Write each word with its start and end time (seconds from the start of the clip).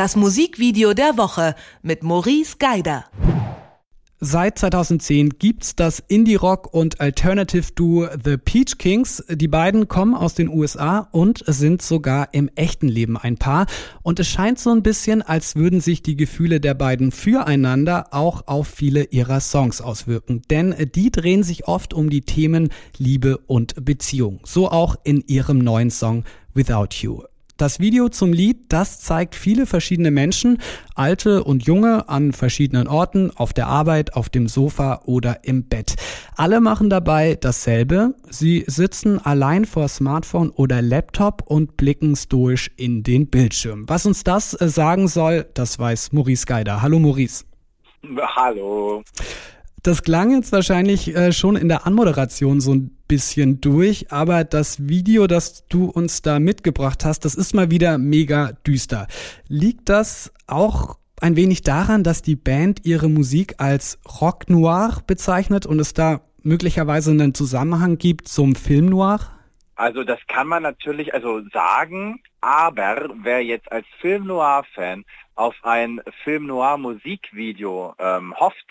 Das 0.00 0.16
Musikvideo 0.16 0.94
der 0.94 1.18
Woche 1.18 1.54
mit 1.82 2.02
Maurice 2.02 2.56
Geider. 2.58 3.04
Seit 4.18 4.58
2010 4.58 5.28
gibt's 5.38 5.76
das 5.76 6.02
Indie-Rock 6.08 6.72
und 6.72 7.02
Alternative-Duo 7.02 8.08
The 8.24 8.38
Peach 8.38 8.78
Kings. 8.78 9.22
Die 9.28 9.46
beiden 9.46 9.88
kommen 9.88 10.14
aus 10.14 10.32
den 10.32 10.48
USA 10.48 11.00
und 11.12 11.44
sind 11.46 11.82
sogar 11.82 12.32
im 12.32 12.48
echten 12.54 12.88
Leben 12.88 13.18
ein 13.18 13.36
Paar. 13.36 13.66
Und 14.02 14.18
es 14.20 14.28
scheint 14.28 14.58
so 14.58 14.70
ein 14.70 14.82
bisschen, 14.82 15.20
als 15.20 15.54
würden 15.54 15.82
sich 15.82 16.02
die 16.02 16.16
Gefühle 16.16 16.60
der 16.60 16.72
beiden 16.72 17.12
füreinander 17.12 18.06
auch 18.12 18.46
auf 18.46 18.68
viele 18.68 19.04
ihrer 19.04 19.40
Songs 19.40 19.82
auswirken. 19.82 20.40
Denn 20.48 20.74
die 20.94 21.12
drehen 21.12 21.42
sich 21.42 21.68
oft 21.68 21.92
um 21.92 22.08
die 22.08 22.22
Themen 22.22 22.70
Liebe 22.96 23.36
und 23.36 23.84
Beziehung. 23.84 24.40
So 24.44 24.70
auch 24.70 24.96
in 25.04 25.22
ihrem 25.26 25.58
neuen 25.58 25.90
Song 25.90 26.24
Without 26.54 26.88
You. 27.02 27.29
Das 27.60 27.78
Video 27.78 28.08
zum 28.08 28.32
Lied, 28.32 28.72
das 28.72 29.00
zeigt 29.00 29.34
viele 29.34 29.66
verschiedene 29.66 30.10
Menschen, 30.10 30.62
alte 30.94 31.44
und 31.44 31.64
junge, 31.64 32.08
an 32.08 32.32
verschiedenen 32.32 32.88
Orten, 32.88 33.32
auf 33.36 33.52
der 33.52 33.66
Arbeit, 33.66 34.14
auf 34.14 34.30
dem 34.30 34.48
Sofa 34.48 35.02
oder 35.04 35.44
im 35.44 35.68
Bett. 35.68 35.96
Alle 36.36 36.62
machen 36.62 36.88
dabei 36.88 37.36
dasselbe. 37.38 38.14
Sie 38.30 38.64
sitzen 38.66 39.18
allein 39.18 39.66
vor 39.66 39.88
Smartphone 39.88 40.48
oder 40.48 40.80
Laptop 40.80 41.42
und 41.44 41.76
blicken 41.76 42.16
stoisch 42.16 42.70
in 42.78 43.02
den 43.02 43.28
Bildschirm. 43.28 43.86
Was 43.88 44.06
uns 44.06 44.24
das 44.24 44.58
äh, 44.58 44.66
sagen 44.66 45.06
soll, 45.06 45.46
das 45.52 45.78
weiß 45.78 46.12
Maurice 46.12 46.46
Geider. 46.46 46.80
Hallo 46.80 46.98
Maurice. 46.98 47.44
Hallo. 48.36 49.02
Das 49.82 50.02
klang 50.02 50.30
jetzt 50.30 50.52
wahrscheinlich 50.52 51.16
äh, 51.16 51.32
schon 51.32 51.56
in 51.56 51.68
der 51.68 51.86
Anmoderation 51.86 52.60
so 52.60 52.74
ein 52.74 52.90
bisschen 53.08 53.62
durch, 53.62 54.12
aber 54.12 54.44
das 54.44 54.88
Video, 54.88 55.26
das 55.26 55.66
du 55.68 55.86
uns 55.86 56.20
da 56.20 56.38
mitgebracht 56.38 57.04
hast, 57.04 57.24
das 57.24 57.34
ist 57.34 57.54
mal 57.54 57.70
wieder 57.70 57.96
mega 57.96 58.52
düster. 58.66 59.06
Liegt 59.48 59.88
das 59.88 60.32
auch 60.46 60.98
ein 61.20 61.34
wenig 61.34 61.62
daran, 61.62 62.04
dass 62.04 62.20
die 62.20 62.36
Band 62.36 62.84
ihre 62.84 63.08
Musik 63.08 63.54
als 63.58 63.98
Rock 64.20 64.50
Noir 64.50 64.98
bezeichnet 65.06 65.64
und 65.64 65.80
es 65.80 65.94
da 65.94 66.20
möglicherweise 66.42 67.10
einen 67.10 67.34
Zusammenhang 67.34 67.96
gibt 67.96 68.28
zum 68.28 68.54
Film 68.54 68.86
Noir? 68.86 69.20
Also 69.76 70.04
das 70.04 70.18
kann 70.28 70.46
man 70.46 70.62
natürlich 70.62 71.14
also 71.14 71.40
sagen, 71.52 72.22
aber 72.42 73.08
wer 73.22 73.42
jetzt 73.42 73.72
als 73.72 73.86
Film 73.98 74.26
Noir-Fan 74.26 75.06
auf 75.36 75.54
ein 75.62 76.02
Film 76.22 76.46
Noir 76.46 76.76
Musikvideo 76.76 77.94
ähm, 77.98 78.34
hofft, 78.38 78.66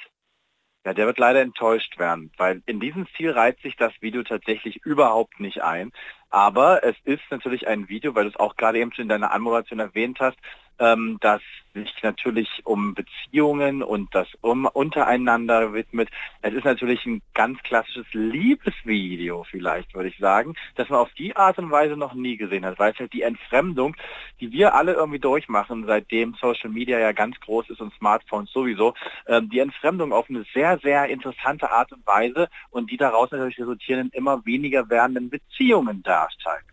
ja, 0.85 0.93
der 0.93 1.05
wird 1.05 1.19
leider 1.19 1.41
enttäuscht 1.41 1.99
werden, 1.99 2.31
weil 2.37 2.61
in 2.65 2.79
diesem 2.79 3.05
Stil 3.07 3.31
reizt 3.31 3.61
sich 3.61 3.75
das 3.75 3.93
Video 4.01 4.23
tatsächlich 4.23 4.77
überhaupt 4.85 5.39
nicht 5.39 5.61
ein. 5.61 5.91
Aber 6.29 6.83
es 6.83 6.95
ist 7.03 7.23
natürlich 7.31 7.67
ein 7.67 7.89
Video, 7.89 8.15
weil 8.15 8.23
du 8.23 8.29
es 8.29 8.39
auch 8.39 8.55
gerade 8.55 8.79
eben 8.79 8.93
schon 8.93 9.03
in 9.03 9.09
deiner 9.09 9.31
Anmoderation 9.31 9.79
erwähnt 9.79 10.19
hast, 10.19 10.37
ähm, 10.79 11.17
das 11.21 11.41
sich 11.73 11.93
natürlich 12.01 12.49
um 12.63 12.95
Beziehungen 12.95 13.83
und 13.83 14.13
das 14.13 14.27
um 14.41 14.65
untereinander 14.65 15.73
widmet. 15.73 16.09
Es 16.41 16.53
ist 16.53 16.65
natürlich 16.65 17.05
ein 17.05 17.21
ganz 17.33 17.61
klassisches 17.63 18.05
Liebesvideo, 18.13 19.45
vielleicht 19.49 19.93
würde 19.93 20.09
ich 20.09 20.17
sagen, 20.17 20.55
das 20.75 20.89
man 20.89 20.99
auf 20.99 21.13
die 21.13 21.35
Art 21.35 21.57
und 21.59 21.71
Weise 21.71 21.95
noch 21.95 22.13
nie 22.13 22.37
gesehen 22.37 22.65
hat, 22.65 22.79
weil 22.79 22.93
es 22.93 22.99
halt 22.99 23.13
die 23.13 23.21
Entfremdung, 23.21 23.95
die 24.39 24.51
wir 24.51 24.73
alle 24.73 24.93
irgendwie 24.93 25.19
durchmachen, 25.19 25.85
seitdem 25.85 26.35
Social 26.39 26.69
Media 26.69 26.99
ja 26.99 27.11
ganz 27.11 27.39
groß 27.39 27.69
ist 27.69 27.81
und 27.81 27.93
Smartphones 27.93 28.51
sowieso, 28.51 28.93
ähm, 29.27 29.49
die 29.49 29.59
Entfremdung 29.59 30.11
auf 30.11 30.29
eine 30.29 30.45
sehr, 30.53 30.79
sehr 30.79 31.07
interessante 31.07 31.69
Art 31.71 31.91
und 31.91 32.05
Weise 32.05 32.49
und 32.71 32.91
die 32.91 32.97
daraus 32.97 33.31
natürlich 33.31 33.59
resultieren 33.59 34.07
in 34.07 34.09
immer 34.09 34.45
weniger 34.45 34.89
werdenden 34.89 35.29
Beziehungen 35.29 36.01
darstellen. 36.03 36.63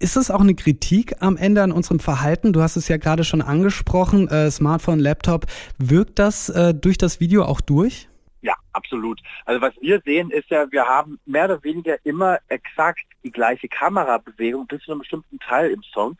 Ist 0.00 0.16
es 0.16 0.30
auch 0.30 0.40
eine 0.40 0.54
Kritik 0.54 1.16
am 1.20 1.36
Ende 1.36 1.60
an 1.60 1.72
unserem 1.72 1.98
Verhalten? 1.98 2.52
Du 2.52 2.62
hast 2.62 2.76
es 2.76 2.86
ja 2.86 2.98
gerade 2.98 3.24
schon 3.24 3.42
angesprochen, 3.42 4.28
äh, 4.28 4.48
Smartphone, 4.48 5.00
Laptop. 5.00 5.46
Wirkt 5.78 6.20
das 6.20 6.48
äh, 6.50 6.72
durch 6.72 6.98
das 6.98 7.18
Video 7.18 7.44
auch 7.44 7.60
durch? 7.60 8.08
Ja, 8.40 8.54
absolut. 8.72 9.20
Also 9.44 9.60
was 9.60 9.74
wir 9.80 10.00
sehen 10.04 10.30
ist 10.30 10.50
ja, 10.50 10.70
wir 10.70 10.84
haben 10.84 11.18
mehr 11.26 11.46
oder 11.46 11.64
weniger 11.64 11.96
immer 12.04 12.38
exakt 12.46 13.00
die 13.24 13.32
gleiche 13.32 13.66
Kamerabewegung 13.66 14.68
bis 14.68 14.82
zu 14.82 14.92
einem 14.92 15.00
bestimmten 15.00 15.40
Teil 15.40 15.70
im 15.72 15.82
Song. 15.92 16.16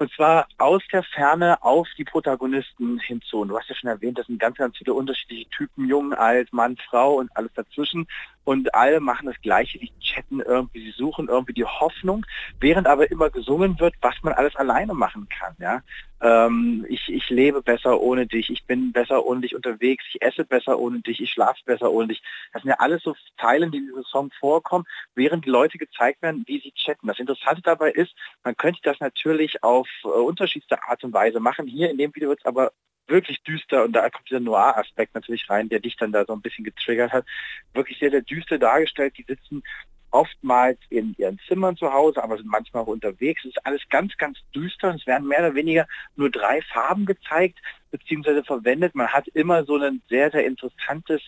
Und 0.00 0.10
zwar 0.12 0.48
aus 0.56 0.82
der 0.90 1.02
Ferne 1.02 1.62
auf 1.62 1.86
die 1.98 2.04
Protagonisten 2.04 2.98
hinzu. 3.00 3.40
Und 3.40 3.48
du 3.48 3.58
hast 3.58 3.68
ja 3.68 3.74
schon 3.74 3.90
erwähnt, 3.90 4.18
das 4.18 4.28
sind 4.28 4.38
ganz, 4.38 4.56
ganz 4.56 4.78
viele 4.78 4.94
unterschiedliche 4.94 5.50
Typen, 5.50 5.86
jung, 5.86 6.14
alt, 6.14 6.50
Mann, 6.54 6.78
Frau 6.88 7.16
und 7.16 7.30
alles 7.36 7.52
dazwischen 7.52 8.06
und 8.44 8.74
alle 8.74 9.00
machen 9.00 9.26
das 9.26 9.38
Gleiche, 9.42 9.78
die 9.78 9.92
chatten 10.00 10.40
irgendwie, 10.40 10.86
sie 10.86 10.96
suchen 10.96 11.28
irgendwie 11.28 11.52
die 11.52 11.66
Hoffnung, 11.66 12.24
während 12.60 12.86
aber 12.86 13.10
immer 13.10 13.28
gesungen 13.28 13.78
wird, 13.78 13.94
was 14.00 14.14
man 14.22 14.32
alles 14.32 14.56
alleine 14.56 14.94
machen 14.94 15.28
kann. 15.28 15.54
Ja? 15.58 15.82
Ähm, 16.22 16.84
ich, 16.88 17.08
ich 17.08 17.30
lebe 17.30 17.62
besser 17.62 18.00
ohne 18.00 18.26
dich, 18.26 18.50
ich 18.50 18.64
bin 18.66 18.92
besser 18.92 19.24
ohne 19.24 19.40
dich 19.40 19.54
unterwegs, 19.54 20.04
ich 20.12 20.20
esse 20.20 20.44
besser 20.44 20.78
ohne 20.78 21.00
dich, 21.00 21.20
ich 21.20 21.30
schlafe 21.30 21.60
besser 21.64 21.90
ohne 21.90 22.08
dich. 22.08 22.22
Das 22.52 22.62
sind 22.62 22.70
ja 22.70 22.76
alles 22.78 23.02
so 23.02 23.14
Teilen, 23.38 23.70
die 23.70 23.78
in 23.78 23.86
diesem 23.86 24.04
Song 24.04 24.30
vorkommen, 24.38 24.84
während 25.14 25.46
die 25.46 25.50
Leute 25.50 25.78
gezeigt 25.78 26.20
werden, 26.22 26.44
wie 26.46 26.60
sie 26.60 26.72
chatten. 26.72 27.06
Das 27.06 27.18
Interessante 27.18 27.62
dabei 27.62 27.90
ist, 27.90 28.14
man 28.44 28.56
könnte 28.56 28.80
das 28.82 29.00
natürlich 29.00 29.62
auf 29.62 29.88
äh, 30.04 30.08
unterschiedlichste 30.08 30.82
Art 30.86 31.02
und 31.04 31.14
Weise 31.14 31.40
machen. 31.40 31.66
Hier 31.66 31.90
in 31.90 31.98
dem 31.98 32.14
Video 32.14 32.28
wird 32.28 32.40
es 32.40 32.46
aber 32.46 32.72
wirklich 33.06 33.42
düster 33.42 33.84
und 33.84 33.92
da 33.92 34.08
kommt 34.08 34.28
dieser 34.28 34.40
Noir-Aspekt 34.40 35.14
natürlich 35.14 35.48
rein, 35.50 35.68
der 35.68 35.80
dich 35.80 35.96
dann 35.96 36.12
da 36.12 36.24
so 36.24 36.32
ein 36.32 36.42
bisschen 36.42 36.64
getriggert 36.64 37.12
hat. 37.12 37.26
Wirklich 37.74 37.98
sehr, 37.98 38.10
sehr 38.10 38.22
düster 38.22 38.58
dargestellt. 38.58 39.16
Die 39.18 39.24
sitzen 39.26 39.62
oftmals 40.10 40.78
in 40.88 41.14
ihren 41.18 41.38
Zimmern 41.46 41.76
zu 41.76 41.92
Hause, 41.92 42.22
aber 42.22 42.36
sind 42.36 42.48
manchmal 42.48 42.82
auch 42.82 42.88
unterwegs. 42.88 43.44
Es 43.44 43.50
ist 43.50 43.66
alles 43.66 43.82
ganz, 43.88 44.16
ganz 44.16 44.38
düster. 44.54 44.94
Es 44.94 45.06
werden 45.06 45.28
mehr 45.28 45.40
oder 45.40 45.54
weniger 45.54 45.86
nur 46.16 46.30
drei 46.30 46.60
Farben 46.62 47.06
gezeigt 47.06 47.58
beziehungsweise 47.90 48.44
verwendet. 48.44 48.94
Man 48.94 49.08
hat 49.08 49.28
immer 49.28 49.64
so 49.64 49.76
ein 49.76 50.02
sehr, 50.08 50.30
sehr 50.30 50.46
interessantes 50.46 51.22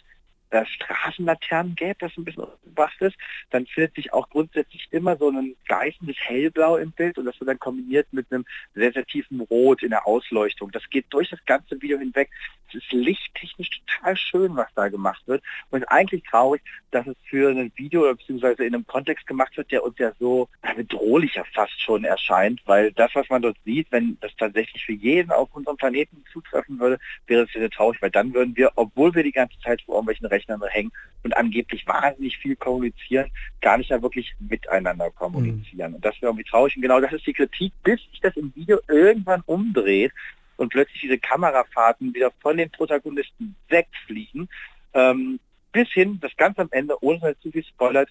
äh, 0.52 0.66
Straßenlaternen 0.66 1.74
gäbe, 1.74 1.96
das 1.98 2.12
ein 2.16 2.24
bisschen 2.24 2.44
was 2.74 2.90
ist, 3.00 3.16
dann 3.50 3.66
findet 3.66 3.94
sich 3.94 4.12
auch 4.12 4.28
grundsätzlich 4.28 4.86
immer 4.90 5.16
so 5.16 5.30
ein 5.30 5.56
gleißendes 5.66 6.16
Hellblau 6.18 6.76
im 6.76 6.92
Bild 6.92 7.16
und 7.18 7.24
das 7.24 7.40
wird 7.40 7.48
dann 7.48 7.58
kombiniert 7.58 8.06
mit 8.12 8.30
einem 8.30 8.44
sehr, 8.74 8.92
sehr 8.92 9.06
tiefen 9.06 9.40
Rot 9.40 9.82
in 9.82 9.90
der 9.90 10.06
Ausleuchtung. 10.06 10.70
Das 10.70 10.88
geht 10.90 11.06
durch 11.10 11.30
das 11.30 11.42
ganze 11.46 11.80
Video 11.80 11.98
hinweg. 11.98 12.30
Es 12.68 12.74
ist 12.76 12.92
lichttechnisch 12.92 13.70
total 13.86 14.16
schön, 14.16 14.56
was 14.56 14.68
da 14.74 14.88
gemacht 14.88 15.22
wird 15.26 15.42
und 15.70 15.84
eigentlich 15.84 16.22
traurig, 16.24 16.62
dass 16.90 17.06
es 17.06 17.16
für 17.24 17.50
ein 17.50 17.72
Video 17.76 18.02
oder 18.02 18.14
beziehungsweise 18.14 18.64
in 18.64 18.74
einem 18.74 18.86
Kontext 18.86 19.26
gemacht 19.26 19.56
wird, 19.56 19.70
der 19.72 19.82
uns 19.82 19.98
ja 19.98 20.12
so 20.18 20.48
bedrohlicher 20.76 21.44
fast 21.54 21.80
schon 21.80 22.04
erscheint, 22.04 22.60
weil 22.66 22.92
das, 22.92 23.14
was 23.14 23.28
man 23.28 23.42
dort 23.42 23.56
sieht, 23.64 23.90
wenn 23.90 24.18
das 24.20 24.34
tatsächlich 24.36 24.84
für 24.84 24.92
jeden 24.92 25.30
auf 25.30 25.48
unserem 25.54 25.76
Planeten 25.76 26.24
zutreffen 26.32 26.78
würde, 26.78 26.98
wäre 27.26 27.44
es 27.44 27.52
sehr 27.52 27.70
traurig, 27.70 28.00
weil 28.02 28.10
dann 28.10 28.34
würden 28.34 28.56
wir, 28.56 28.70
obwohl 28.76 29.14
wir 29.14 29.22
die 29.22 29.32
ganze 29.32 29.58
Zeit 29.60 29.82
vor 29.82 29.96
irgendwelchen 29.96 30.26
Rechten 30.26 30.41
Rechnern 30.42 30.62
hängen 30.70 30.92
und 31.22 31.36
angeblich 31.36 31.86
wahnsinnig 31.86 32.38
viel 32.38 32.56
kommunizieren, 32.56 33.30
gar 33.60 33.78
nicht 33.78 33.90
da 33.90 34.02
wirklich 34.02 34.34
miteinander 34.38 35.10
kommunizieren. 35.10 35.90
Mhm. 35.90 35.96
Und 35.96 36.04
das 36.04 36.16
wäre 36.16 36.30
irgendwie 36.30 36.48
traurig. 36.48 36.76
Und 36.76 36.82
genau 36.82 37.00
das 37.00 37.12
ist 37.12 37.26
die 37.26 37.32
Kritik, 37.32 37.72
bis 37.82 38.00
sich 38.10 38.20
das 38.20 38.36
im 38.36 38.52
Video 38.54 38.80
irgendwann 38.88 39.42
umdreht 39.46 40.12
und 40.56 40.70
plötzlich 40.70 41.00
diese 41.00 41.18
Kamerafahrten 41.18 42.14
wieder 42.14 42.32
von 42.40 42.56
den 42.56 42.70
Protagonisten 42.70 43.56
wegfliegen, 43.68 44.48
ähm, 44.94 45.38
bis 45.72 45.88
hin, 45.90 46.18
das 46.20 46.36
ganz 46.36 46.58
am 46.58 46.68
Ende, 46.70 47.02
ohne 47.02 47.20
dass 47.20 47.40
zu 47.40 47.50
viel 47.50 47.64
spoilert, 47.64 48.10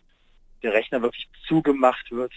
der 0.64 0.74
Rechner 0.74 1.02
wirklich 1.02 1.28
zugemacht 1.48 2.12
wird, 2.12 2.34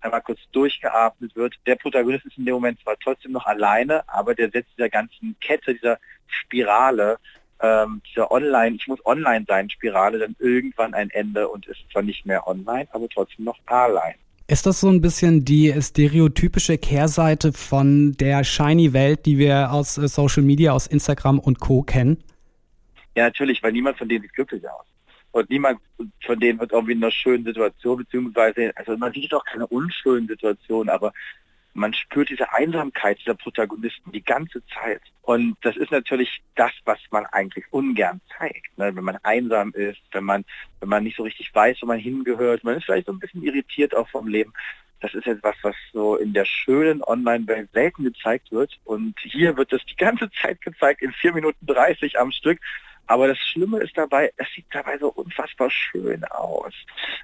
einmal 0.00 0.22
kurz 0.22 0.40
durchgeatmet 0.52 1.34
wird. 1.36 1.54
Der 1.66 1.76
Protagonist 1.76 2.24
ist 2.26 2.38
in 2.38 2.44
dem 2.44 2.54
Moment 2.54 2.80
zwar 2.80 2.96
trotzdem 2.98 3.32
noch 3.32 3.46
alleine, 3.46 4.08
aber 4.08 4.34
der 4.34 4.50
setzt 4.50 4.70
dieser 4.76 4.88
ganzen 4.88 5.36
Kette, 5.40 5.74
dieser 5.74 5.98
Spirale 6.26 7.18
ähm, 7.62 8.02
dieser 8.08 8.30
Online, 8.30 8.76
ich 8.76 8.86
muss 8.86 9.04
online 9.04 9.44
sein, 9.46 9.68
Spirale 9.70 10.18
dann 10.18 10.36
irgendwann 10.38 10.94
ein 10.94 11.10
Ende 11.10 11.48
und 11.48 11.66
ist 11.66 11.80
zwar 11.92 12.02
nicht 12.02 12.26
mehr 12.26 12.46
online, 12.46 12.88
aber 12.92 13.08
trotzdem 13.08 13.44
noch 13.44 13.58
allein. 13.66 14.14
Ist 14.46 14.66
das 14.66 14.80
so 14.80 14.88
ein 14.88 15.00
bisschen 15.00 15.44
die 15.44 15.72
stereotypische 15.80 16.76
Kehrseite 16.76 17.52
von 17.52 18.14
der 18.14 18.42
shiny 18.42 18.92
Welt, 18.92 19.24
die 19.24 19.38
wir 19.38 19.70
aus 19.70 19.96
äh, 19.96 20.08
Social 20.08 20.42
Media, 20.42 20.72
aus 20.72 20.88
Instagram 20.88 21.38
und 21.38 21.60
Co. 21.60 21.82
kennen? 21.82 22.22
Ja, 23.14 23.24
natürlich, 23.24 23.62
weil 23.62 23.72
niemand 23.72 23.98
von 23.98 24.08
denen 24.08 24.22
sieht 24.22 24.34
glücklich 24.34 24.68
aus. 24.68 24.86
Und 25.32 25.48
niemand 25.50 25.78
von 26.24 26.40
denen 26.40 26.58
wird 26.58 26.72
irgendwie 26.72 26.92
in 26.92 27.02
einer 27.02 27.12
schönen 27.12 27.44
Situation, 27.44 27.98
beziehungsweise, 27.98 28.72
also 28.74 28.96
man 28.96 29.12
sieht 29.12 29.32
doch 29.32 29.44
keine 29.44 29.66
unschönen 29.68 30.26
Situationen, 30.26 30.88
aber 30.88 31.12
man 31.74 31.94
spürt 31.94 32.30
diese 32.30 32.52
Einsamkeit 32.52 33.18
dieser 33.20 33.34
Protagonisten 33.34 34.12
die 34.12 34.24
ganze 34.24 34.62
Zeit. 34.66 35.02
Und 35.22 35.56
das 35.62 35.76
ist 35.76 35.92
natürlich 35.92 36.42
das, 36.56 36.72
was 36.84 36.98
man 37.10 37.26
eigentlich 37.26 37.64
ungern 37.70 38.20
zeigt. 38.36 38.76
Ne? 38.76 38.94
Wenn 38.94 39.04
man 39.04 39.18
einsam 39.22 39.72
ist, 39.72 40.00
wenn 40.12 40.24
man, 40.24 40.44
wenn 40.80 40.88
man 40.88 41.04
nicht 41.04 41.16
so 41.16 41.22
richtig 41.22 41.54
weiß, 41.54 41.78
wo 41.80 41.86
man 41.86 41.98
hingehört, 41.98 42.64
man 42.64 42.76
ist 42.76 42.84
vielleicht 42.84 43.06
so 43.06 43.12
ein 43.12 43.18
bisschen 43.18 43.42
irritiert 43.42 43.94
auch 43.94 44.08
vom 44.08 44.26
Leben. 44.26 44.52
Das 45.00 45.14
ist 45.14 45.26
etwas, 45.26 45.56
was 45.62 45.74
so 45.92 46.16
in 46.16 46.34
der 46.34 46.44
schönen 46.44 47.02
Online-Welt 47.02 47.70
selten 47.72 48.04
gezeigt 48.04 48.52
wird. 48.52 48.78
Und 48.84 49.18
hier 49.20 49.56
wird 49.56 49.72
das 49.72 49.84
die 49.86 49.96
ganze 49.96 50.30
Zeit 50.42 50.60
gezeigt, 50.60 51.00
in 51.00 51.12
vier 51.12 51.32
Minuten 51.32 51.64
30 51.66 52.18
am 52.18 52.32
Stück 52.32 52.60
Aber 53.10 53.26
das 53.26 53.38
Schlimme 53.38 53.80
ist 53.80 53.98
dabei, 53.98 54.32
es 54.36 54.46
sieht 54.54 54.66
dabei 54.70 54.96
so 54.96 55.08
unfassbar 55.08 55.68
schön 55.68 56.22
aus. 56.26 56.72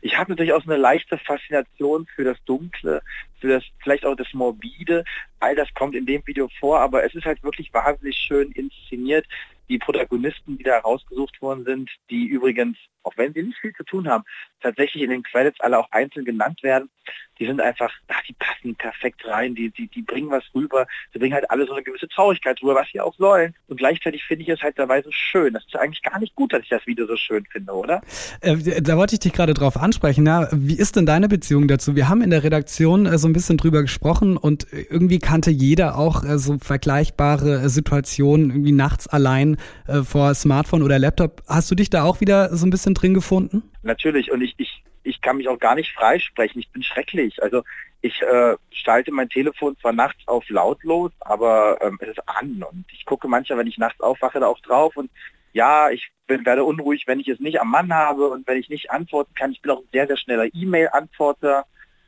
Ich 0.03 0.19
habe 0.19 0.33
natürlich 0.33 0.53
auch 0.53 0.65
so 0.65 0.69
eine 0.73 0.83
leichte 0.83 1.17
Faszination 1.17 2.09
für 2.13 2.25
das 2.25 2.39
Dunkle, 2.45 3.03
für 3.39 3.47
das 3.47 3.63
vielleicht 3.85 4.05
auch 4.05 4.17
das 4.17 4.27
Morbide. 4.35 5.05
All 5.39 5.55
das 5.55 5.73
kommt 5.75 5.95
in 5.95 6.05
dem 6.05 6.27
Video 6.27 6.49
vor, 6.59 6.81
aber 6.81 7.05
es 7.05 7.15
ist 7.15 7.25
halt 7.25 7.41
wirklich 7.45 7.73
wahnsinnig 7.73 8.17
schön 8.17 8.51
inszeniert. 8.51 9.27
Die 9.69 9.79
Protagonisten, 9.79 10.59
die 10.59 10.65
da 10.65 10.81
rausgesucht 10.81 11.41
worden 11.41 11.65
sind, 11.65 11.89
die 12.11 12.25
übrigens, 12.27 12.77
auch 13.07 13.17
wenn 13.17 13.33
sie 13.33 13.43
nicht 13.43 13.59
viel 13.59 13.73
zu 13.75 13.85
tun 13.85 14.09
haben, 14.09 14.25
tatsächlich 14.61 15.03
in 15.03 15.11
den 15.11 15.23
Credits 15.23 15.61
alle 15.61 15.79
auch 15.79 15.91
einzeln 15.93 16.25
genannt 16.25 16.63
werden, 16.63 16.91
die 17.39 17.47
sind 17.47 17.61
einfach, 17.61 17.93
ach, 18.09 18.23
die 18.29 18.33
passen 18.33 18.75
perfekt 18.77 19.27
rein, 19.27 19.55
die, 19.55 19.71
die, 19.71 19.89
die 19.89 20.03
bringen 20.03 20.31
was 20.31 20.45
rüber, 20.55 20.87
sie 21.13 21.19
bringen 21.19 21.35
halt 21.35 21.51
alle 21.51 21.67
so 21.67 21.73
eine 21.73 21.83
gewisse 21.83 22.09
Traurigkeit 22.09 22.61
rüber, 22.63 22.75
was 22.75 22.89
sie 22.93 23.01
auch 23.01 23.15
sollen. 23.17 23.55
Und 23.69 23.77
gleichzeitig 23.77 24.25
finde 24.25 24.45
ich 24.45 24.49
es 24.49 24.63
halt 24.63 24.79
dabei 24.79 25.03
so 25.03 25.11
schön. 25.13 25.53
Das 25.53 25.65
ist 25.65 25.77
eigentlich 25.77 26.03
gar 26.03 26.19
nicht 26.19 26.35
gut, 26.35 26.53
dass 26.53 26.63
ich 26.63 26.69
das 26.69 26.87
Video 26.87 27.07
so 27.07 27.17
schön 27.17 27.45
finde, 27.51 27.73
oder? 27.73 28.01
Äh, 28.41 28.81
da 28.81 28.97
wollte 28.97 29.15
ich 29.15 29.21
dich 29.21 29.33
gerade 29.33 29.55
drauf 29.55 29.77
ansprechen. 29.77 30.27
Ja, 30.27 30.49
wie 30.53 30.79
ist 30.79 30.97
denn 30.97 31.07
deine 31.07 31.29
Beziehung 31.29 31.69
dazu? 31.69 31.95
Wir 31.95 32.09
haben 32.09 32.23
in 32.23 32.31
der 32.31 32.43
Redaktion 32.43 33.07
äh, 33.07 33.19
so 33.19 33.29
ein 33.29 33.33
bisschen 33.33 33.59
drüber 33.59 33.83
gesprochen 33.83 34.37
und 34.37 34.67
irgendwie 34.73 35.19
kannte 35.19 35.51
jeder 35.51 35.99
auch 35.99 36.25
äh, 36.25 36.39
so 36.39 36.59
vergleichbare 36.59 37.63
äh, 37.63 37.69
Situationen, 37.69 38.51
irgendwie 38.51 38.73
nachts 38.73 39.07
allein 39.09 39.59
äh, 39.87 40.03
vor 40.03 40.35
Smartphone 40.35 40.83
oder 40.83 40.99
Laptop. 40.99 41.43
Hast 41.47 41.71
du 41.71 41.75
dich 41.75 41.91
da 41.91 42.05
auch 42.05 42.21
wieder 42.21 42.55
so 42.57 42.67
ein 42.67 42.71
bisschen 42.71 42.95
drin 43.01 43.15
gefunden? 43.15 43.63
Natürlich 43.83 44.33
und 44.33 44.43
ich, 44.43 44.55
ich 44.59 44.83
ich 45.07 45.21
kann 45.21 45.37
mich 45.37 45.49
auch 45.49 45.59
gar 45.59 45.77
nicht 45.77 45.93
freisprechen. 45.93 46.61
Ich 46.61 46.71
bin 46.71 46.83
schrecklich. 46.83 47.43
Also 47.43 47.63
ich 48.01 48.21
äh, 48.23 48.57
schalte 48.71 49.13
mein 49.13 49.29
Telefon 49.29 49.77
zwar 49.79 49.93
nachts 49.93 50.27
auf 50.27 50.49
lautlos, 50.49 51.13
aber 51.21 51.79
ähm, 51.81 51.99
es 52.01 52.09
ist 52.09 52.29
an 52.29 52.65
und 52.69 52.85
ich 52.93 53.05
gucke 53.05 53.29
manchmal, 53.29 53.59
wenn 53.59 53.67
ich 53.67 53.79
nachts 53.79 54.01
aufwache, 54.01 54.41
da 54.41 54.47
auch 54.47 54.61
drauf 54.61 54.97
und 54.97 55.11
ja, 55.53 55.91
ich 55.91 56.11
bin, 56.27 56.45
werde 56.45 56.65
unruhig, 56.65 57.05
wenn 57.07 57.21
ich 57.21 57.29
es 57.29 57.41
nicht 57.41 57.61
am 57.61 57.71
Mann 57.71 57.95
habe 57.95 58.29
und 58.29 58.47
wenn 58.47 58.59
ich 58.59 58.69
nicht 58.69 58.91
antworten 58.91 59.35
kann. 59.35 59.53
Ich 59.53 59.63
bin 59.63 59.71
auch 59.71 59.79
ein 59.79 59.89
sehr, 59.91 60.07
sehr 60.07 60.19
schneller 60.19 60.47
E-Mail-Antworter. 60.53 61.65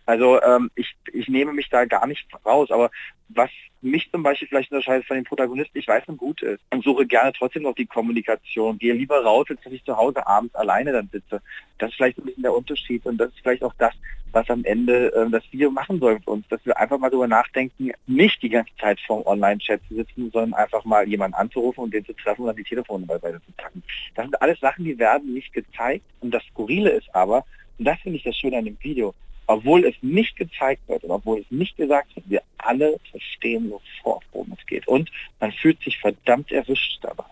Also 0.09 0.41
ähm, 0.41 0.71
ich, 0.75 0.97
ich 1.13 1.29
nehme 1.29 1.53
mich 1.53 1.69
da 1.69 1.85
gar 1.85 2.07
nicht 2.07 2.27
raus. 2.47 2.71
Aber 2.71 2.91
was 3.29 3.51
mich 3.83 4.11
zum 4.11 4.23
Beispiel 4.23 4.49
vielleicht 4.49 4.73
unterscheidet 4.73 5.07
von 5.07 5.17
den 5.17 5.25
Protagonisten, 5.25 5.77
ich 5.77 5.87
weiß, 5.87 6.05
was 6.07 6.17
gut 6.17 6.41
ist 6.41 6.65
und 6.73 6.83
suche 6.83 7.07
gerne 7.07 7.31
trotzdem 7.37 7.65
noch 7.65 7.75
die 7.75 7.85
Kommunikation. 7.85 8.79
Gehe 8.79 8.95
lieber 8.95 9.23
raus, 9.23 9.49
als 9.51 9.61
dass 9.63 9.71
ich 9.71 9.85
zu 9.85 9.95
Hause 9.95 10.27
abends 10.27 10.55
alleine 10.55 10.93
dann 10.93 11.11
sitze. 11.13 11.43
Das 11.77 11.91
ist 11.91 11.97
vielleicht 11.97 12.17
ein 12.17 12.25
bisschen 12.25 12.43
der 12.43 12.57
Unterschied 12.57 13.05
und 13.05 13.19
das 13.19 13.29
ist 13.29 13.41
vielleicht 13.43 13.63
auch 13.63 13.75
das, 13.77 13.93
was 14.33 14.49
am 14.49 14.65
Ende 14.65 15.13
äh, 15.15 15.29
das 15.29 15.45
Video 15.53 15.71
machen 15.71 16.01
soll 16.01 16.19
für 16.25 16.31
uns, 16.31 16.49
dass 16.49 16.65
wir 16.65 16.79
einfach 16.79 16.99
mal 16.99 17.11
darüber 17.11 17.29
nachdenken, 17.29 17.91
nicht 18.07 18.43
die 18.43 18.49
ganze 18.49 18.75
Zeit 18.81 18.99
vorm 19.07 19.27
Online-Chat 19.27 19.83
zu 19.89 19.95
sitzen, 19.97 20.31
sondern 20.33 20.55
einfach 20.55 20.87
mal 20.87 21.07
jemanden 21.07 21.35
anzurufen 21.35 21.85
und 21.85 21.93
den 21.93 22.07
zu 22.07 22.15
treffen 22.15 22.43
und 22.43 22.47
dann 22.47 22.57
die 22.57 22.65
Telefone 22.65 23.05
beiseite 23.05 23.43
zu 23.45 23.53
packen. 23.59 23.83
Das 24.15 24.25
sind 24.25 24.41
alles 24.41 24.59
Sachen, 24.61 24.87
die 24.87 24.99
werden 24.99 25.35
nicht 25.35 25.53
gezeigt 25.53 26.07
und 26.21 26.31
das 26.31 26.43
Skurrile 26.45 26.93
ist 26.93 27.15
aber, 27.15 27.45
und 27.79 27.85
das 27.85 28.01
finde 28.01 28.17
ich 28.17 28.25
das 28.25 28.37
Schöne 28.37 28.57
an 28.57 28.65
dem 28.65 28.79
Video, 28.81 29.15
obwohl 29.49 29.85
es 29.85 29.95
nicht 30.03 30.37
gezeigt 30.37 30.87
wird 30.89 31.03
und 31.05 31.11
obwohl 31.11 31.41
es 31.41 31.47
nicht 31.51 31.77
gesagt 31.77 32.15
wird, 32.15 32.29
wir 32.29 32.43
alle 32.59 33.01
verstehen 33.11 33.71
sofort, 33.71 34.23
worum 34.33 34.53
es 34.59 34.67
geht. 34.67 34.87
Und 34.87 35.11
man 35.41 35.51
fühlt 35.53 35.83
sich 35.83 35.99
verdammt 35.99 36.53
erwischt 36.53 36.99
dabei. 37.03 37.25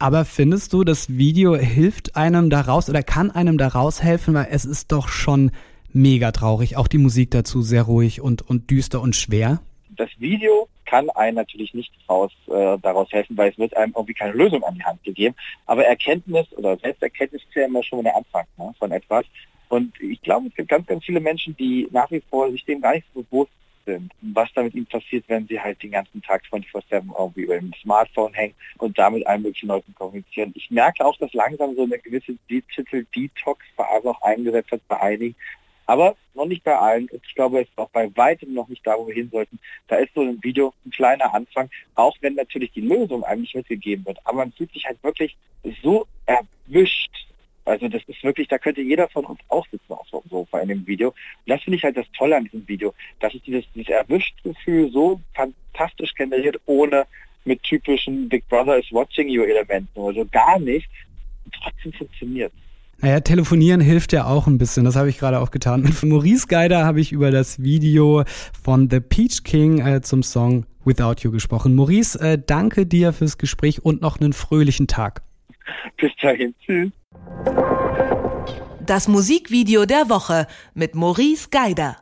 Aber 0.00 0.24
findest 0.24 0.72
du, 0.72 0.82
das 0.82 1.16
Video 1.16 1.54
hilft 1.54 2.16
einem 2.16 2.50
daraus 2.50 2.90
oder 2.90 3.02
kann 3.02 3.30
einem 3.30 3.56
daraus 3.56 4.02
helfen, 4.02 4.34
weil 4.34 4.48
es 4.50 4.64
ist 4.64 4.90
doch 4.90 5.08
schon 5.08 5.52
mega 5.92 6.32
traurig. 6.32 6.76
Auch 6.76 6.88
die 6.88 6.98
Musik 6.98 7.30
dazu 7.30 7.62
sehr 7.62 7.82
ruhig 7.82 8.20
und, 8.20 8.42
und 8.42 8.70
düster 8.70 9.00
und 9.00 9.14
schwer. 9.14 9.60
Das 9.90 10.10
Video 10.18 10.68
kann 10.86 11.08
einem 11.10 11.36
natürlich 11.36 11.72
nicht 11.72 11.92
raus, 12.08 12.32
äh, 12.48 12.78
daraus 12.82 13.12
helfen, 13.12 13.36
weil 13.36 13.52
es 13.52 13.58
wird 13.58 13.76
einem 13.76 13.92
irgendwie 13.94 14.14
keine 14.14 14.32
Lösung 14.32 14.64
an 14.64 14.74
die 14.74 14.82
Hand 14.82 15.02
gegeben. 15.04 15.36
Aber 15.66 15.84
Erkenntnis 15.84 16.52
oder 16.56 16.76
Selbsterkenntnis 16.76 17.42
ist 17.42 17.54
ja 17.54 17.64
immer 17.64 17.84
schon 17.84 18.02
der 18.02 18.16
Anfang 18.16 18.44
ne, 18.58 18.74
von 18.76 18.90
etwas. 18.90 19.24
Und 19.74 20.00
ich 20.00 20.22
glaube, 20.22 20.46
es 20.46 20.54
gibt 20.54 20.68
ganz, 20.68 20.86
ganz 20.86 21.04
viele 21.04 21.18
Menschen, 21.18 21.56
die 21.56 21.88
nach 21.90 22.08
wie 22.12 22.22
vor 22.30 22.48
sich 22.48 22.64
dem 22.64 22.80
gar 22.80 22.94
nicht 22.94 23.08
so 23.12 23.24
bewusst 23.24 23.50
sind, 23.84 24.12
was 24.20 24.48
da 24.54 24.62
mit 24.62 24.72
ihnen 24.72 24.86
passiert, 24.86 25.24
wenn 25.26 25.48
sie 25.48 25.60
halt 25.60 25.82
den 25.82 25.90
ganzen 25.90 26.22
Tag 26.22 26.44
24-7 26.52 27.12
irgendwie 27.18 27.40
über 27.40 27.58
dem 27.58 27.72
Smartphone 27.82 28.32
hängen 28.34 28.54
und 28.78 28.96
damit 28.96 29.26
allen 29.26 29.42
möglichen 29.42 29.66
Leuten 29.66 29.92
kommunizieren. 29.96 30.52
Ich 30.54 30.70
merke 30.70 31.04
auch, 31.04 31.16
dass 31.16 31.32
langsam 31.32 31.74
so 31.74 31.82
eine 31.82 31.98
gewisse 31.98 32.36
Digital 32.48 33.04
Detox-Phase 33.16 34.10
auch 34.10 34.22
eingesetzt 34.22 34.70
hat 34.70 34.80
bei 34.86 35.00
einigen, 35.00 35.34
aber 35.86 36.14
noch 36.34 36.46
nicht 36.46 36.62
bei 36.62 36.78
allen. 36.78 37.08
Ich 37.10 37.34
glaube, 37.34 37.62
es 37.62 37.68
ist 37.68 37.76
auch 37.76 37.90
bei 37.90 38.08
weitem 38.16 38.54
noch 38.54 38.68
nicht 38.68 38.86
da, 38.86 38.96
wo 38.96 39.08
wir 39.08 39.14
hin 39.14 39.28
sollten. 39.32 39.58
Da 39.88 39.96
ist 39.96 40.14
so 40.14 40.20
ein 40.20 40.40
Video 40.40 40.72
ein 40.86 40.92
kleiner 40.92 41.34
Anfang, 41.34 41.68
auch 41.96 42.16
wenn 42.20 42.34
natürlich 42.36 42.70
die 42.70 42.80
Lösung 42.80 43.24
eigentlich 43.24 43.56
mitgegeben 43.56 44.06
wird. 44.06 44.18
Aber 44.22 44.38
man 44.38 44.52
fühlt 44.52 44.72
sich 44.72 44.84
halt 44.84 45.02
wirklich 45.02 45.36
so 45.82 46.06
erwischt 46.26 47.24
also 47.64 47.88
das 47.88 48.02
ist 48.06 48.22
wirklich, 48.22 48.48
da 48.48 48.58
könnte 48.58 48.82
jeder 48.82 49.08
von 49.08 49.24
uns 49.24 49.40
auch 49.48 49.66
sitzen 49.70 49.92
auf 49.92 50.06
so 50.10 50.20
einem 50.20 50.30
Sofa 50.30 50.60
in 50.60 50.68
dem 50.68 50.86
Video. 50.86 51.08
Und 51.08 51.16
das 51.46 51.62
finde 51.62 51.78
ich 51.78 51.84
halt 51.84 51.96
das 51.96 52.06
Tolle 52.16 52.36
an 52.36 52.44
diesem 52.44 52.66
Video, 52.68 52.92
dass 53.20 53.34
es 53.34 53.42
dieses, 53.42 53.64
dieses 53.74 53.88
Erwischt-Gefühl 53.88 54.90
so 54.92 55.20
fantastisch 55.34 56.14
generiert, 56.14 56.60
ohne 56.66 57.06
mit 57.44 57.62
typischen 57.62 58.28
Big 58.28 58.46
Brother 58.48 58.78
is 58.78 58.86
watching 58.90 59.28
you 59.28 59.42
Elementen 59.42 59.98
oder 59.98 60.20
so 60.20 60.26
gar 60.30 60.58
nicht. 60.58 60.88
Trotzdem 61.62 61.92
funktioniert. 61.92 62.52
Naja, 62.98 63.20
telefonieren 63.20 63.80
hilft 63.80 64.12
ja 64.12 64.26
auch 64.26 64.46
ein 64.46 64.56
bisschen. 64.56 64.84
Das 64.84 64.96
habe 64.96 65.08
ich 65.08 65.18
gerade 65.18 65.40
auch 65.40 65.50
getan. 65.50 65.82
Mit 65.82 66.02
Maurice 66.02 66.46
Geider 66.46 66.84
habe 66.84 67.00
ich 67.00 67.12
über 67.12 67.30
das 67.30 67.62
Video 67.62 68.24
von 68.62 68.88
The 68.88 69.00
Peach 69.00 69.42
King 69.44 69.84
äh, 69.84 70.00
zum 70.00 70.22
Song 70.22 70.64
Without 70.84 71.16
You 71.20 71.30
gesprochen. 71.30 71.74
Maurice, 71.74 72.18
äh, 72.18 72.38
danke 72.38 72.86
dir 72.86 73.12
fürs 73.12 73.36
Gespräch 73.36 73.84
und 73.84 74.00
noch 74.00 74.20
einen 74.20 74.32
fröhlichen 74.32 74.86
Tag. 74.86 75.22
Bis 75.96 76.12
dahin. 76.20 76.54
Tschüss. 76.64 76.90
Das 78.80 79.08
Musikvideo 79.08 79.86
der 79.86 80.10
Woche 80.10 80.46
mit 80.74 80.94
Maurice 80.94 81.48
Geider. 81.50 81.96